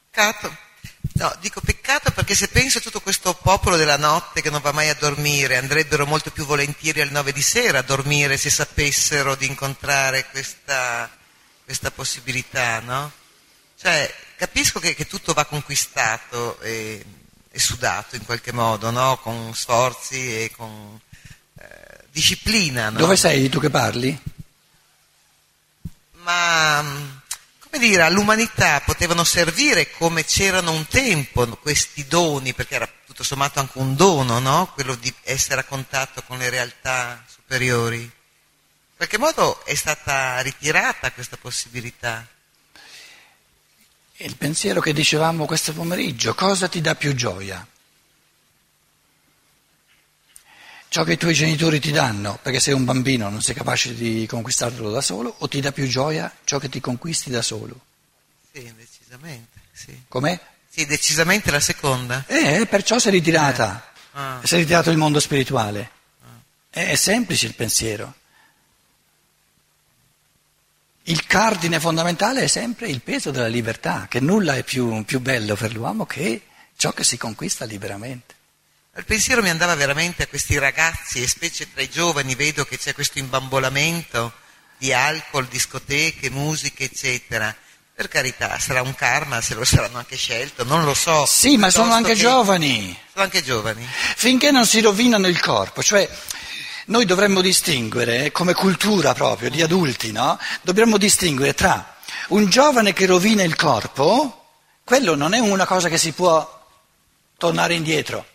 Peccato. 0.10 0.58
No, 1.14 1.36
dico 1.40 1.60
peccato 1.62 2.12
perché 2.12 2.36
se 2.36 2.48
penso 2.48 2.78
a 2.78 2.82
tutto 2.82 3.02
questo 3.02 3.34
popolo 3.34 3.76
della 3.76 3.98
notte 3.98 4.42
che 4.42 4.50
non 4.50 4.62
va 4.62 4.72
mai 4.72 4.90
a 4.90 4.96
dormire, 4.96 5.58
andrebbero 5.58 6.06
molto 6.06 6.32
più 6.32 6.46
volentieri 6.46 7.02
alle 7.02 7.12
nove 7.12 7.34
di 7.34 7.42
sera 7.42 7.80
a 7.80 7.84
dormire 7.84 8.38
se 8.38 8.50
sapessero 8.50 9.36
di 9.36 9.46
incontrare 9.46 10.26
questa, 10.30 11.10
questa 11.64 11.92
possibilità, 11.92 12.80
no? 12.80 13.12
Cioè, 13.78 14.14
capisco 14.38 14.80
che, 14.80 14.94
che 14.94 15.08
tutto 15.08 15.34
va 15.34 15.46
conquistato 15.46 16.60
e 16.62 17.04
e 17.52 17.60
sudato 17.60 18.16
in 18.16 18.26
qualche 18.26 18.52
modo, 18.52 18.92
no? 18.92 19.18
con 19.18 19.54
sforzi 19.56 20.44
e 20.44 20.52
con 20.56 21.00
eh, 21.60 21.66
disciplina. 22.12 22.90
No? 22.90 23.00
Dove 23.00 23.16
sei 23.16 23.50
tu 23.50 23.60
che 23.60 23.70
parli? 23.70 24.22
Ma 26.12 27.19
come 27.70 27.88
dire, 27.88 28.02
all'umanità 28.02 28.82
potevano 28.82 29.24
servire 29.24 29.92
come 29.92 30.26
c'erano 30.26 30.72
un 30.72 30.88
tempo 30.88 31.46
questi 31.58 32.08
doni, 32.08 32.54
perché 32.54 32.76
era 32.76 32.90
tutto 33.06 33.24
sommato 33.24 33.60
anche 33.60 33.78
un 33.78 33.96
dono, 33.96 34.40
no? 34.40 34.72
quello 34.74 34.96
di 34.96 35.14
essere 35.24 35.62
a 35.62 35.64
contatto 35.64 36.24
con 36.24 36.38
le 36.38 36.50
realtà 36.50 37.24
superiori. 37.28 38.02
In 38.02 38.10
qualche 38.96 39.18
modo 39.18 39.64
è 39.66 39.76
stata 39.76 40.40
ritirata 40.40 41.12
questa 41.12 41.38
possibilità 41.38 42.28
il 44.22 44.36
pensiero 44.36 44.82
che 44.82 44.92
dicevamo 44.92 45.46
questo 45.46 45.72
pomeriggio, 45.72 46.34
cosa 46.34 46.68
ti 46.68 46.82
dà 46.82 46.96
più 46.96 47.16
gioia? 47.16 47.66
Ciò 50.92 51.04
che 51.04 51.14
i 51.14 51.18
tuoi 51.18 51.36
genitori 51.36 51.80
ti 51.80 51.92
danno, 51.92 52.40
perché 52.42 52.60
sei 52.60 52.74
un 52.74 52.84
bambino, 52.84 53.30
non 53.30 53.44
sei 53.44 53.54
capace 53.54 53.94
di 53.94 54.26
conquistarlo 54.28 54.90
da 54.90 55.02
solo, 55.02 55.36
o 55.38 55.48
ti 55.48 55.62
dà 55.62 55.72
più 55.72 55.88
gioia 55.88 56.34
ciò 56.44 56.58
che 56.58 56.68
ti 56.68 56.80
conquisti 56.80 57.30
da 57.30 57.44
solo? 57.44 57.80
Sì, 58.52 58.74
decisamente, 58.76 59.60
sì. 59.72 60.02
Com'è? 60.08 60.40
Sì, 60.68 60.88
decisamente 60.88 61.52
la 61.52 61.60
seconda. 61.60 62.24
Eh, 62.26 62.66
perciò 62.66 62.98
sei 62.98 63.12
ritirata, 63.12 63.92
eh. 63.94 64.00
ah. 64.14 64.42
sei 64.44 64.62
ritirato 64.62 64.90
il 64.90 64.98
mondo 64.98 65.20
spirituale. 65.20 65.92
Ah. 66.24 66.28
È 66.72 66.96
semplice 66.96 67.46
il 67.46 67.54
pensiero. 67.54 68.16
Il 71.04 71.28
cardine 71.28 71.80
fondamentale 71.80 72.42
è 72.42 72.48
sempre 72.48 72.88
il 72.88 73.02
peso 73.02 73.30
della 73.30 73.48
libertà, 73.48 74.08
che 74.10 74.20
nulla 74.20 74.56
è 74.56 74.64
più, 74.64 75.06
più 75.06 75.20
bello 75.20 75.56
per 75.56 75.72
l'uomo 75.72 76.08
che 76.08 76.46
ciò 76.76 76.94
che 76.94 77.04
si 77.04 77.18
conquista 77.18 77.66
liberamente. 77.66 78.38
Il 79.00 79.06
pensiero 79.06 79.42
mi 79.42 79.50
andava 79.50 79.76
veramente 79.76 80.24
a 80.24 80.28
questi 80.28 80.58
ragazzi 80.58 81.24
e 81.24 81.28
specie 81.30 81.72
tra 81.72 81.82
i 81.82 81.90
giovani 81.90 82.36
vedo 82.36 82.66
che 82.66 82.78
c'è 82.78 82.94
questo 82.94 83.18
imbambolamento 83.18 84.34
di 84.78 84.92
alcol, 84.92 85.48
discoteche, 85.48 86.30
musiche, 86.30 86.84
eccetera. 86.84 87.56
Per 87.96 88.10
carità, 88.10 88.60
sarà 88.60 88.82
un 88.82 88.94
karma, 88.96 89.40
se 89.40 89.54
lo 89.54 89.64
saranno 89.64 90.00
anche 90.00 90.18
scelto, 90.18 90.66
non 90.66 90.84
lo 90.84 90.94
so. 90.94 91.26
Sì, 91.26 91.56
ma 91.56 91.70
sono 91.70 91.94
anche 91.94 92.12
che... 92.12 92.20
giovani. 92.20 92.94
Sono 93.14 93.24
anche 93.24 93.42
giovani. 93.42 93.88
Finché 94.18 94.52
non 94.52 94.66
si 94.66 94.82
rovinano 94.82 95.28
il 95.28 95.40
corpo, 95.40 95.82
cioè 95.82 96.08
noi 96.88 97.06
dovremmo 97.06 97.40
distinguere, 97.40 98.34
come 98.34 98.54
cultura 98.54 99.14
proprio 99.14 99.50
di 99.50 99.62
adulti, 99.62 100.12
no? 100.12 100.38
Dovremmo 100.62 100.98
distinguere 100.98 101.54
tra 101.54 101.96
un 102.30 102.50
giovane 102.50 102.92
che 102.92 103.06
rovina 103.06 103.44
il 103.44 103.56
corpo, 103.56 104.48
quello 104.84 105.16
non 105.16 105.34
è 105.34 105.40
una 105.40 105.66
cosa 105.66 105.88
che 105.88 105.98
si 105.98 106.12
può 106.12 106.68
tornare 107.38 107.76
indietro. 107.76 108.26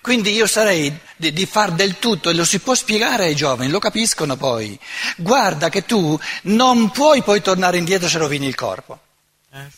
Quindi 0.00 0.32
io 0.32 0.46
sarei 0.46 0.98
di, 1.16 1.32
di 1.32 1.46
far 1.46 1.72
del 1.72 1.98
tutto, 1.98 2.30
e 2.30 2.34
lo 2.34 2.44
si 2.44 2.58
può 2.58 2.74
spiegare 2.74 3.24
ai 3.24 3.34
giovani, 3.36 3.68
lo 3.68 3.78
capiscono 3.78 4.36
poi. 4.36 4.78
Guarda 5.16 5.68
che 5.68 5.84
tu 5.84 6.18
non 6.44 6.90
puoi 6.90 7.22
poi 7.22 7.42
tornare 7.42 7.76
indietro 7.76 8.08
se 8.08 8.18
rovini 8.18 8.46
il 8.46 8.54
corpo. 8.54 8.98
Eh, 9.52 9.68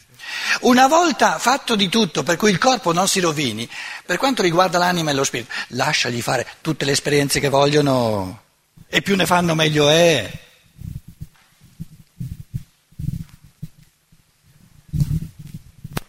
Una 0.61 0.87
volta 0.87 1.39
fatto 1.39 1.75
di 1.75 1.89
tutto 1.89 2.23
per 2.23 2.37
cui 2.37 2.51
il 2.51 2.59
corpo 2.59 2.93
non 2.93 3.09
si 3.09 3.19
rovini, 3.19 3.69
per 4.07 4.17
quanto 4.19 4.43
riguarda 4.43 4.79
l'anima 4.79 5.11
e 5.11 5.15
lo 5.15 5.25
spirito, 5.25 5.53
lasciagli 5.69 6.23
fare 6.23 6.47
tutte 6.61 6.85
le 6.85 6.93
esperienze 6.93 7.41
che 7.41 7.49
vogliono 7.49 8.43
e 8.87 9.03
più 9.03 9.17
ne 9.17 9.27
fanno 9.27 9.55
meglio 9.55 9.89
è. 9.89 10.31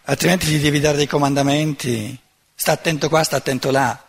Altrimenti 0.05 0.47
gli 0.47 0.59
devi 0.59 0.81
dare 0.81 0.97
dei 0.97 1.07
comandamenti. 1.07 2.19
Sta 2.53 2.73
attento 2.73 3.07
qua, 3.09 3.23
sta 3.23 3.37
attento 3.37 3.71
là. 3.71 4.02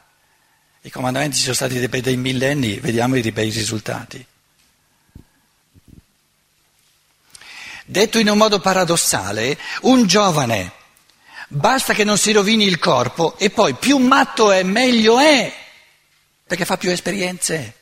I 0.85 0.91
comandamenti 0.91 1.39
sono 1.39 1.55
stati 1.55 1.89
per 1.89 2.03
dei 2.03 2.19
millenni, 2.19 2.79
vediamo 2.79 3.17
i 3.17 3.33
bei 3.33 3.49
risultati. 3.49 4.25
Detto 7.87 8.19
in 8.19 8.29
un 8.29 8.37
modo 8.37 8.61
paradossale, 8.61 9.59
un 9.83 10.07
giovane 10.07 10.73
basta 11.49 11.95
che 11.95 12.05
non 12.05 12.19
si 12.19 12.33
rovini 12.33 12.67
il 12.67 12.79
corpo 12.79 13.35
e 13.39 13.49
poi 13.49 13.73
più 13.73 13.97
matto 13.97 14.53
è 14.53 14.63
meglio 14.63 15.19
è, 15.19 15.51
perché 16.47 16.67
fa 16.67 16.77
più 16.77 16.91
esperienze. 16.91 17.77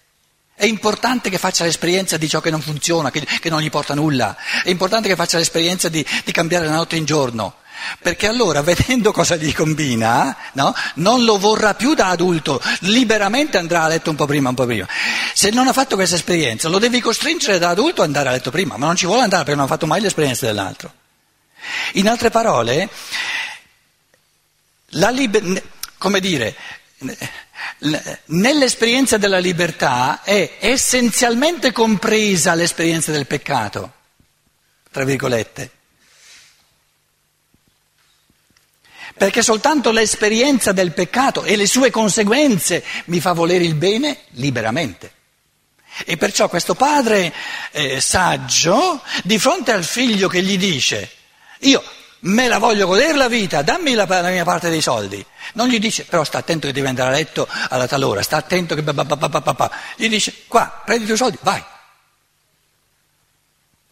È 0.55 0.65
importante 0.65 1.29
che 1.29 1.39
faccia 1.39 1.65
l'esperienza 1.65 2.17
di 2.17 2.29
ciò 2.29 2.41
che 2.41 2.51
non 2.51 2.61
funziona, 2.61 3.11
che, 3.11 3.25
che 3.25 3.51
non 3.51 3.63
gli 3.63 3.71
porta 3.71 3.95
nulla. 3.95 4.37
È 4.63 4.71
importante 4.71 5.09
che 5.09 5.17
faccia 5.17 5.39
l'esperienza 5.39 5.89
di, 5.89 6.07
di 6.25 6.31
cambiare 6.31 6.67
la 6.67 6.77
notte 6.77 6.95
in 6.95 7.05
giorno 7.05 7.62
perché 8.01 8.27
allora 8.27 8.63
vedendo 8.63 9.13
cosa 9.13 9.37
gli 9.37 9.53
combina, 9.55 10.37
no, 10.55 10.75
non 10.97 11.25
lo 11.25 11.39
vorrà 11.39 11.75
più 11.75 11.95
da 11.95 12.09
adulto, 12.09 12.61
liberamente 12.81 13.59
andrà 13.59 13.83
a 13.85 13.89
letto 13.89 14.11
un 14.11 14.17
po' 14.17 14.27
prima, 14.27 14.49
un 14.49 14.55
po' 14.55 14.67
prima. 14.67 14.87
Se 15.35 15.51
non 15.51 15.69
ha 15.69 15.73
fatto 15.73 15.97
questa 15.97 16.17
esperienza, 16.17 16.69
lo 16.69 16.79
devi 16.79 17.01
costringere 17.01 17.59
da 17.59 17.71
adulto 17.71 18.03
ad 18.03 18.09
andare 18.09 18.29
a 18.29 18.33
letto 18.33 18.51
prima, 18.51 18.77
ma 18.77 18.87
non 18.87 18.97
ci 18.97 19.07
vuole 19.07 19.23
andare 19.23 19.45
perché 19.45 19.57
non 19.57 19.67
ha 19.67 19.73
fatto 19.73 19.87
mai 19.87 20.01
l'esperienza 20.01 20.47
dell'altro. 20.47 20.93
In 21.95 22.09
altre 22.09 22.31
parole, 22.31 22.89
liber- 24.89 25.63
come 25.99 26.21
dire, 26.21 26.57
nell'esperienza 28.27 29.17
della 29.19 29.39
libertà 29.39 30.23
è 30.23 30.57
essenzialmente 30.61 31.73
compresa 31.73 32.55
l'esperienza 32.55 33.13
del 33.13 33.27
peccato, 33.27 33.93
tra 34.91 35.05
virgolette. 35.05 35.71
Perché 39.17 39.43
soltanto 39.43 39.91
l'esperienza 39.91 40.73
del 40.73 40.93
peccato 40.93 41.45
e 41.45 41.57
le 41.57 41.67
sue 41.67 41.91
conseguenze 41.91 42.85
mi 43.07 43.21
fa 43.21 43.33
volere 43.33 43.65
il 43.65 43.75
bene 43.75 44.19
liberamente. 44.31 45.13
E 46.05 46.17
perciò 46.17 46.49
questo 46.49 46.75
padre 46.75 47.33
eh, 47.71 48.01
saggio, 48.01 49.03
di 49.23 49.39
fronte 49.39 49.73
al 49.73 49.85
figlio 49.85 50.29
che 50.29 50.43
gli 50.43 50.57
dice, 50.57 51.11
io 51.61 51.83
me 52.21 52.49
la 52.49 52.59
voglio 52.59 52.87
godere 52.87 53.15
la 53.15 53.29
vita, 53.29 53.63
dammi 53.63 53.93
la, 53.93 54.07
la 54.07 54.31
mia 54.31 54.45
parte 54.45 54.71
dei 54.71 54.81
soldi, 54.81 55.25
non 55.55 55.69
gli 55.69 55.79
dice, 55.79 56.05
però 56.05 56.25
sta 56.25 56.39
attento 56.39 56.67
che 56.67 56.73
devi 56.73 56.87
andare 56.87 57.11
a 57.11 57.13
letto 57.13 57.47
alla 57.69 57.87
talora, 57.87 58.23
sta 58.23 58.39
attento 58.39 58.75
che... 58.75 58.83
Gli 59.97 60.09
dice, 60.09 60.45
qua, 60.49 60.83
prendi 60.85 61.05
i 61.05 61.07
tuoi 61.07 61.19
soldi, 61.19 61.39
vai. 61.43 61.63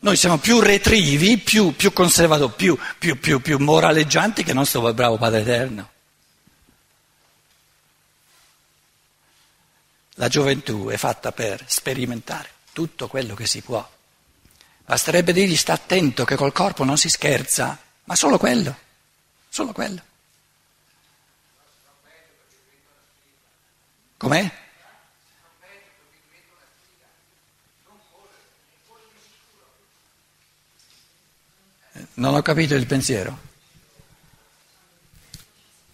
Noi 0.02 0.16
siamo 0.16 0.38
più 0.38 0.60
retrivi, 0.60 1.36
più, 1.38 1.76
più 1.76 1.92
conservatori, 1.92 2.54
più, 2.56 2.78
più, 2.98 3.18
più, 3.18 3.40
più 3.40 3.58
moraleggianti 3.58 4.42
che 4.42 4.50
il 4.50 4.56
nostro 4.56 4.92
bravo 4.94 5.18
Padre 5.18 5.40
Eterno. 5.40 5.90
La 10.14 10.28
gioventù 10.28 10.88
è 10.88 10.96
fatta 10.96 11.32
per 11.32 11.64
sperimentare 11.66 12.48
tutto 12.72 13.08
quello 13.08 13.34
che 13.34 13.46
si 13.46 13.60
può. 13.60 13.86
Basterebbe 14.86 15.34
dirgli 15.34 15.56
sta 15.56 15.74
attento 15.74 16.24
che 16.24 16.36
col 16.36 16.52
corpo 16.52 16.82
non 16.82 16.96
si 16.96 17.10
scherza, 17.10 17.78
ma 18.04 18.14
solo 18.16 18.38
quello, 18.38 18.76
solo 19.48 19.72
quello. 19.72 20.02
Com'è? 24.16 24.59
Non 32.14 32.34
ho 32.34 32.42
capito 32.42 32.74
il 32.74 32.86
pensiero. 32.86 33.48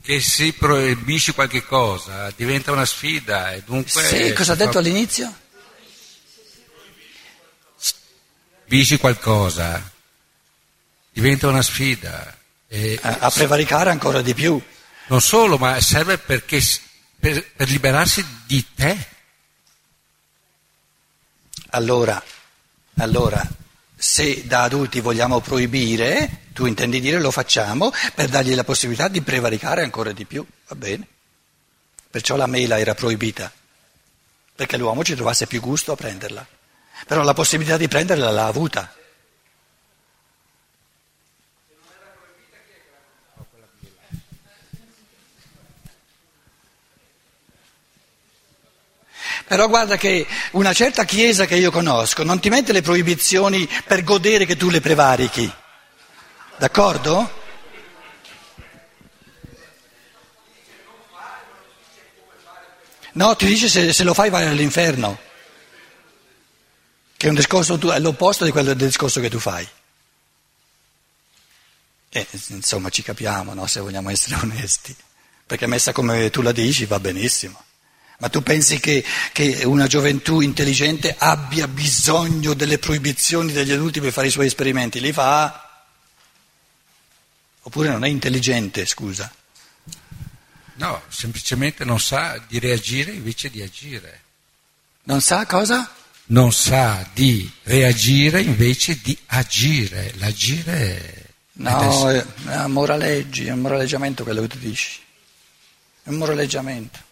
Che 0.03 0.21
se 0.21 0.53
proibisci 0.53 1.33
qualche 1.33 1.65
cosa 1.65 2.33
diventa 2.37 2.73
una 2.73 2.85
sfida 2.85 3.53
e 3.53 3.63
dunque... 3.65 4.03
Sì, 4.03 4.33
cosa 4.33 4.53
ha 4.53 4.57
detto 4.57 4.73
fa... 4.73 4.79
all'inizio? 4.79 5.35
Proibisci 8.67 8.99
qualcosa, 8.99 9.91
diventa 11.13 11.49
una 11.49 11.63
sfida. 11.63 12.37
E... 12.69 12.99
A, 13.01 13.19
a, 13.21 13.31
prevaricare 13.31 13.91
ancora 13.91 14.23
di 14.23 14.35
più. 14.35 14.61
Non 15.09 15.21
solo, 15.21 15.59
ma 15.59 15.81
serve 15.81 16.19
perché, 16.19 16.61
per, 17.19 17.53
per 17.53 17.69
liberarsi 17.69 18.25
di 18.47 18.65
te. 18.75 19.09
Allora, 21.71 22.23
allora 22.97 23.65
se 23.97 24.47
da 24.47 24.63
adulti 24.63 25.01
vogliamo 25.01 25.41
proibire, 25.41 26.43
tu 26.53 26.67
intendi 26.67 27.01
dire 27.01 27.19
lo 27.19 27.31
facciamo 27.31 27.91
per 28.15 28.29
dargli 28.29 28.55
la 28.55 28.65
possibilità 28.65 29.09
di 29.09 29.23
prevaricare 29.23 29.83
ancora 29.83 30.13
di 30.13 30.25
più, 30.27 30.45
va 30.69 30.75
bene. 30.77 31.07
Perciò 32.11 32.37
la 32.37 32.47
mela 32.47 32.79
era 32.79 32.95
proibita, 32.95 33.51
perché 34.55 34.77
l'uomo 34.77 35.03
ci 35.03 35.15
trovasse 35.15 35.47
più 35.47 35.61
gusto 35.61 35.93
a 35.93 35.97
prenderla. 35.97 36.47
Però 37.07 37.23
la 37.23 37.35
possibilità 37.35 37.77
di 37.77 37.89
prenderla 37.89 38.31
l'ha 38.31 38.47
avuta. 38.47 38.95
Però 49.47 49.69
guarda 49.69 49.97
che 49.97 50.27
una 50.53 50.73
certa 50.73 51.05
chiesa 51.05 51.47
che 51.47 51.55
io 51.55 51.71
conosco 51.71 52.25
non 52.25 52.41
ti 52.41 52.49
mette 52.49 52.73
le 52.73 52.83
proibizioni 52.83 53.69
per 53.87 54.03
godere 54.03 54.45
che 54.45 54.57
tu 54.57 54.71
le 54.71 54.81
prevarichi. 54.81 55.53
D'accordo? 56.59 57.45
No, 63.13 63.37
ti 63.37 63.47
dice 63.47 63.69
se, 63.69 63.93
se 63.93 64.03
lo 64.03 64.15
fai 64.15 64.31
vai 64.31 64.47
all'inferno, 64.47 65.19
che 67.17 67.29
è 67.29 67.31
discorso, 67.31 67.79
è 67.93 68.01
l'opposto 68.01 68.45
di 68.45 68.51
quello 68.51 68.75
del 68.75 68.89
discorso 68.89 69.21
che 69.21 69.31
tu 69.31 69.39
fai. 69.39 69.67
E, 72.11 72.27
insomma 72.49 72.91
ci 72.91 73.03
capiamo, 73.03 73.55
no, 73.55 73.67
se 73.67 73.81
vogliamo 73.81 74.11
essere 74.11 74.37
onesti, 74.43 74.95
perché 75.47 75.67
messa 75.67 75.93
come 75.93 76.31
tu 76.31 76.43
la 76.43 76.53
dici 76.53 76.85
va 76.85 76.99
benissimo. 76.99 77.66
Ma 78.19 78.29
tu 78.31 78.43
pensi 78.43 78.81
che, 78.81 79.05
che, 79.33 79.63
una 79.65 79.87
gioventù 79.87 80.41
intelligente 80.41 81.15
abbia 81.19 81.69
bisogno 81.69 82.55
delle 82.55 82.79
proibizioni 82.79 83.53
degli 83.53 83.73
adulti 83.73 84.01
per 84.01 84.13
fare 84.13 84.29
i 84.29 84.31
suoi 84.31 84.47
esperimenti? 84.47 85.01
Li 85.01 85.13
fa? 85.13 85.85
Oppure 87.63 87.91
non 87.91 88.05
è 88.05 88.09
intelligente, 88.09 88.87
scusa? 88.87 89.31
No, 90.77 91.03
semplicemente 91.09 91.85
non 91.85 92.01
sa 92.01 92.43
di 92.47 92.59
reagire 92.59 93.13
invece 93.13 93.51
di 93.51 93.61
agire. 93.61 94.23
Non 95.05 95.21
sa 95.21 95.45
cosa? 95.47 95.91
Non 96.27 96.53
sa 96.53 97.09
di 97.13 97.51
reagire 97.65 98.41
invece 98.41 98.99
di 99.03 99.17
agire. 99.27 100.13
L'agire 100.17 100.73
è... 100.73 101.25
No, 101.59 102.11
è, 102.11 102.25
è 102.47 102.65
un 102.65 102.73
moraleggi, 102.73 103.47
è 103.47 103.53
un 103.53 103.61
moraleggiamento 103.61 104.25
quello 104.25 104.43
che 104.43 104.49
tu 104.49 104.59
dici. 104.59 105.01
È 106.03 106.09
un 106.09 106.17
moraleggiamento. 106.17 107.06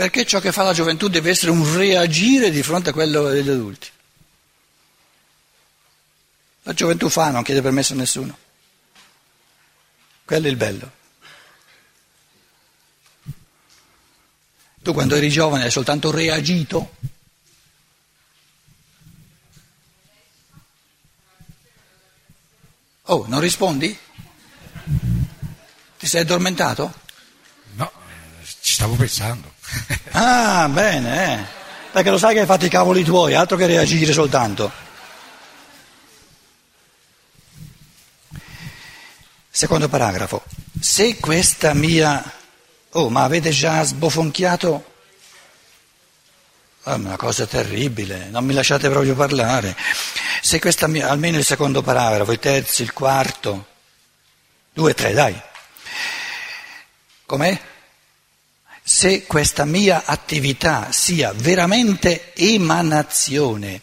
Perché 0.00 0.24
ciò 0.24 0.40
che 0.40 0.50
fa 0.50 0.62
la 0.62 0.72
gioventù 0.72 1.08
deve 1.08 1.28
essere 1.28 1.50
un 1.50 1.76
reagire 1.76 2.50
di 2.50 2.62
fronte 2.62 2.88
a 2.88 2.92
quello 2.94 3.28
degli 3.28 3.50
adulti. 3.50 3.90
La 6.62 6.72
gioventù 6.72 7.10
fa, 7.10 7.30
non 7.30 7.42
chiede 7.42 7.60
permesso 7.60 7.92
a 7.92 7.96
nessuno. 7.96 8.38
Quello 10.24 10.46
è 10.46 10.48
il 10.48 10.56
bello. 10.56 10.92
Tu 14.80 14.94
quando 14.94 15.16
eri 15.16 15.28
giovane 15.28 15.64
hai 15.64 15.70
soltanto 15.70 16.10
reagito. 16.10 16.96
Oh, 23.02 23.26
non 23.26 23.40
rispondi? 23.40 23.98
Ti 25.98 26.06
sei 26.06 26.22
addormentato? 26.22 26.90
No, 27.74 27.92
ci 28.62 28.72
stavo 28.72 28.94
pensando. 28.94 29.58
Ah, 30.12 30.68
bene, 30.68 31.32
eh. 31.32 31.58
Perché 31.92 32.10
lo 32.10 32.18
sai 32.18 32.34
che 32.34 32.40
hai 32.40 32.46
fatto 32.46 32.66
i 32.66 32.70
cavoli 32.70 33.02
tuoi, 33.02 33.34
altro 33.34 33.56
che 33.56 33.66
reagire 33.66 34.12
soltanto. 34.12 34.70
Secondo 39.50 39.88
paragrafo. 39.88 40.44
Se 40.80 41.18
questa 41.18 41.74
mia... 41.74 42.38
Oh, 42.92 43.10
ma 43.10 43.24
avete 43.24 43.50
già 43.50 43.82
sbofonchiato? 43.82 44.84
Oh, 46.84 46.94
una 46.94 47.16
cosa 47.16 47.46
terribile, 47.46 48.28
non 48.30 48.44
mi 48.44 48.54
lasciate 48.54 48.88
proprio 48.88 49.14
parlare. 49.14 49.76
Se 50.40 50.58
questa 50.60 50.86
mia... 50.86 51.10
almeno 51.10 51.36
il 51.38 51.44
secondo 51.44 51.82
paragrafo, 51.82 52.32
il 52.32 52.38
terzo, 52.38 52.82
il 52.82 52.92
quarto, 52.92 53.66
due, 54.72 54.94
tre, 54.94 55.12
dai. 55.12 55.38
Com'è? 57.26 57.60
Se 58.82 59.24
questa 59.26 59.64
mia 59.64 60.04
attività 60.04 60.90
sia 60.90 61.32
veramente 61.32 62.32
emanazione 62.34 63.82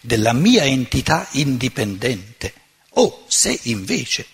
della 0.00 0.32
mia 0.32 0.64
entità 0.64 1.26
indipendente, 1.32 2.52
o 2.94 3.24
se 3.28 3.58
invece 3.64 4.26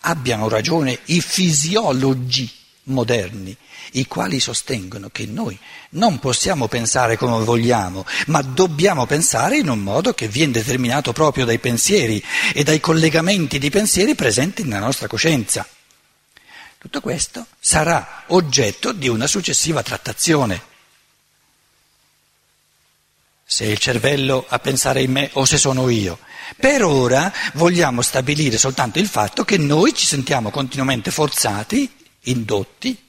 abbiano 0.00 0.48
ragione 0.48 0.98
i 1.06 1.20
fisiologi 1.20 2.50
moderni, 2.84 3.56
i 3.92 4.06
quali 4.06 4.40
sostengono 4.40 5.08
che 5.10 5.26
noi 5.26 5.58
non 5.90 6.18
possiamo 6.18 6.68
pensare 6.68 7.16
come 7.16 7.44
vogliamo, 7.44 8.04
ma 8.26 8.42
dobbiamo 8.42 9.06
pensare 9.06 9.58
in 9.58 9.68
un 9.68 9.80
modo 9.80 10.12
che 10.12 10.28
viene 10.28 10.52
determinato 10.52 11.12
proprio 11.12 11.44
dai 11.44 11.58
pensieri 11.58 12.22
e 12.52 12.62
dai 12.64 12.80
collegamenti 12.80 13.58
di 13.58 13.70
pensieri 13.70 14.14
presenti 14.14 14.64
nella 14.64 14.84
nostra 14.84 15.06
coscienza. 15.06 15.66
Tutto 16.84 17.00
questo 17.00 17.46
sarà 17.58 18.24
oggetto 18.26 18.92
di 18.92 19.08
una 19.08 19.26
successiva 19.26 19.82
trattazione. 19.82 20.62
Se 23.42 23.64
il 23.64 23.78
cervello 23.78 24.44
a 24.46 24.58
pensare 24.58 25.00
in 25.00 25.10
me 25.10 25.30
o 25.32 25.46
se 25.46 25.56
sono 25.56 25.88
io. 25.88 26.18
Per 26.58 26.84
ora 26.84 27.32
vogliamo 27.54 28.02
stabilire 28.02 28.58
soltanto 28.58 28.98
il 28.98 29.08
fatto 29.08 29.46
che 29.46 29.56
noi 29.56 29.94
ci 29.94 30.04
sentiamo 30.04 30.50
continuamente 30.50 31.10
forzati, 31.10 31.90
indotti, 32.24 33.02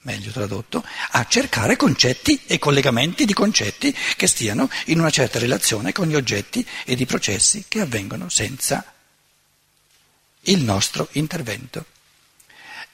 meglio 0.00 0.30
tradotto, 0.30 0.84
a 1.12 1.24
cercare 1.26 1.76
concetti 1.76 2.42
e 2.46 2.58
collegamenti 2.58 3.24
di 3.24 3.32
concetti 3.32 3.96
che 4.18 4.26
stiano 4.26 4.68
in 4.86 4.98
una 4.98 5.08
certa 5.08 5.38
relazione 5.38 5.92
con 5.92 6.08
gli 6.08 6.14
oggetti 6.14 6.64
e 6.84 6.92
i 6.92 7.06
processi 7.06 7.64
che 7.68 7.80
avvengono 7.80 8.28
senza 8.28 8.84
il 10.42 10.62
nostro 10.62 11.08
intervento. 11.12 11.96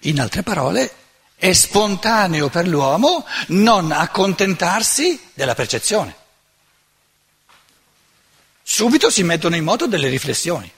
In 0.07 0.21
altre 0.21 0.43
parole, 0.43 0.93
è 1.37 1.53
spontaneo 1.53 2.49
per 2.49 2.67
l'uomo 2.67 3.27
non 3.49 3.93
accontentarsi 3.93 5.21
della 5.35 5.55
percezione. 5.55 6.15
Subito 8.63 9.11
si 9.11 9.23
mettono 9.23 9.57
in 9.57 9.65
moto 9.65 9.87
delle 9.87 10.09
riflessioni, 10.09 10.71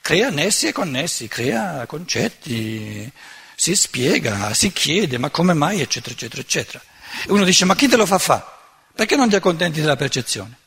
crea 0.00 0.30
nessi 0.30 0.66
e 0.66 0.72
connessi, 0.72 1.28
crea 1.28 1.86
concetti, 1.86 3.10
si 3.54 3.76
spiega, 3.76 4.52
si 4.52 4.72
chiede 4.72 5.18
ma 5.18 5.30
come 5.30 5.54
mai, 5.54 5.80
eccetera, 5.80 6.14
eccetera, 6.14 6.42
eccetera. 6.42 6.82
E 7.24 7.30
uno 7.30 7.44
dice 7.44 7.64
ma 7.64 7.76
chi 7.76 7.86
te 7.88 7.96
lo 7.96 8.06
fa 8.06 8.18
fare? 8.18 8.44
Perché 8.94 9.14
non 9.14 9.28
ti 9.28 9.36
accontenti 9.36 9.80
della 9.80 9.96
percezione? 9.96 10.58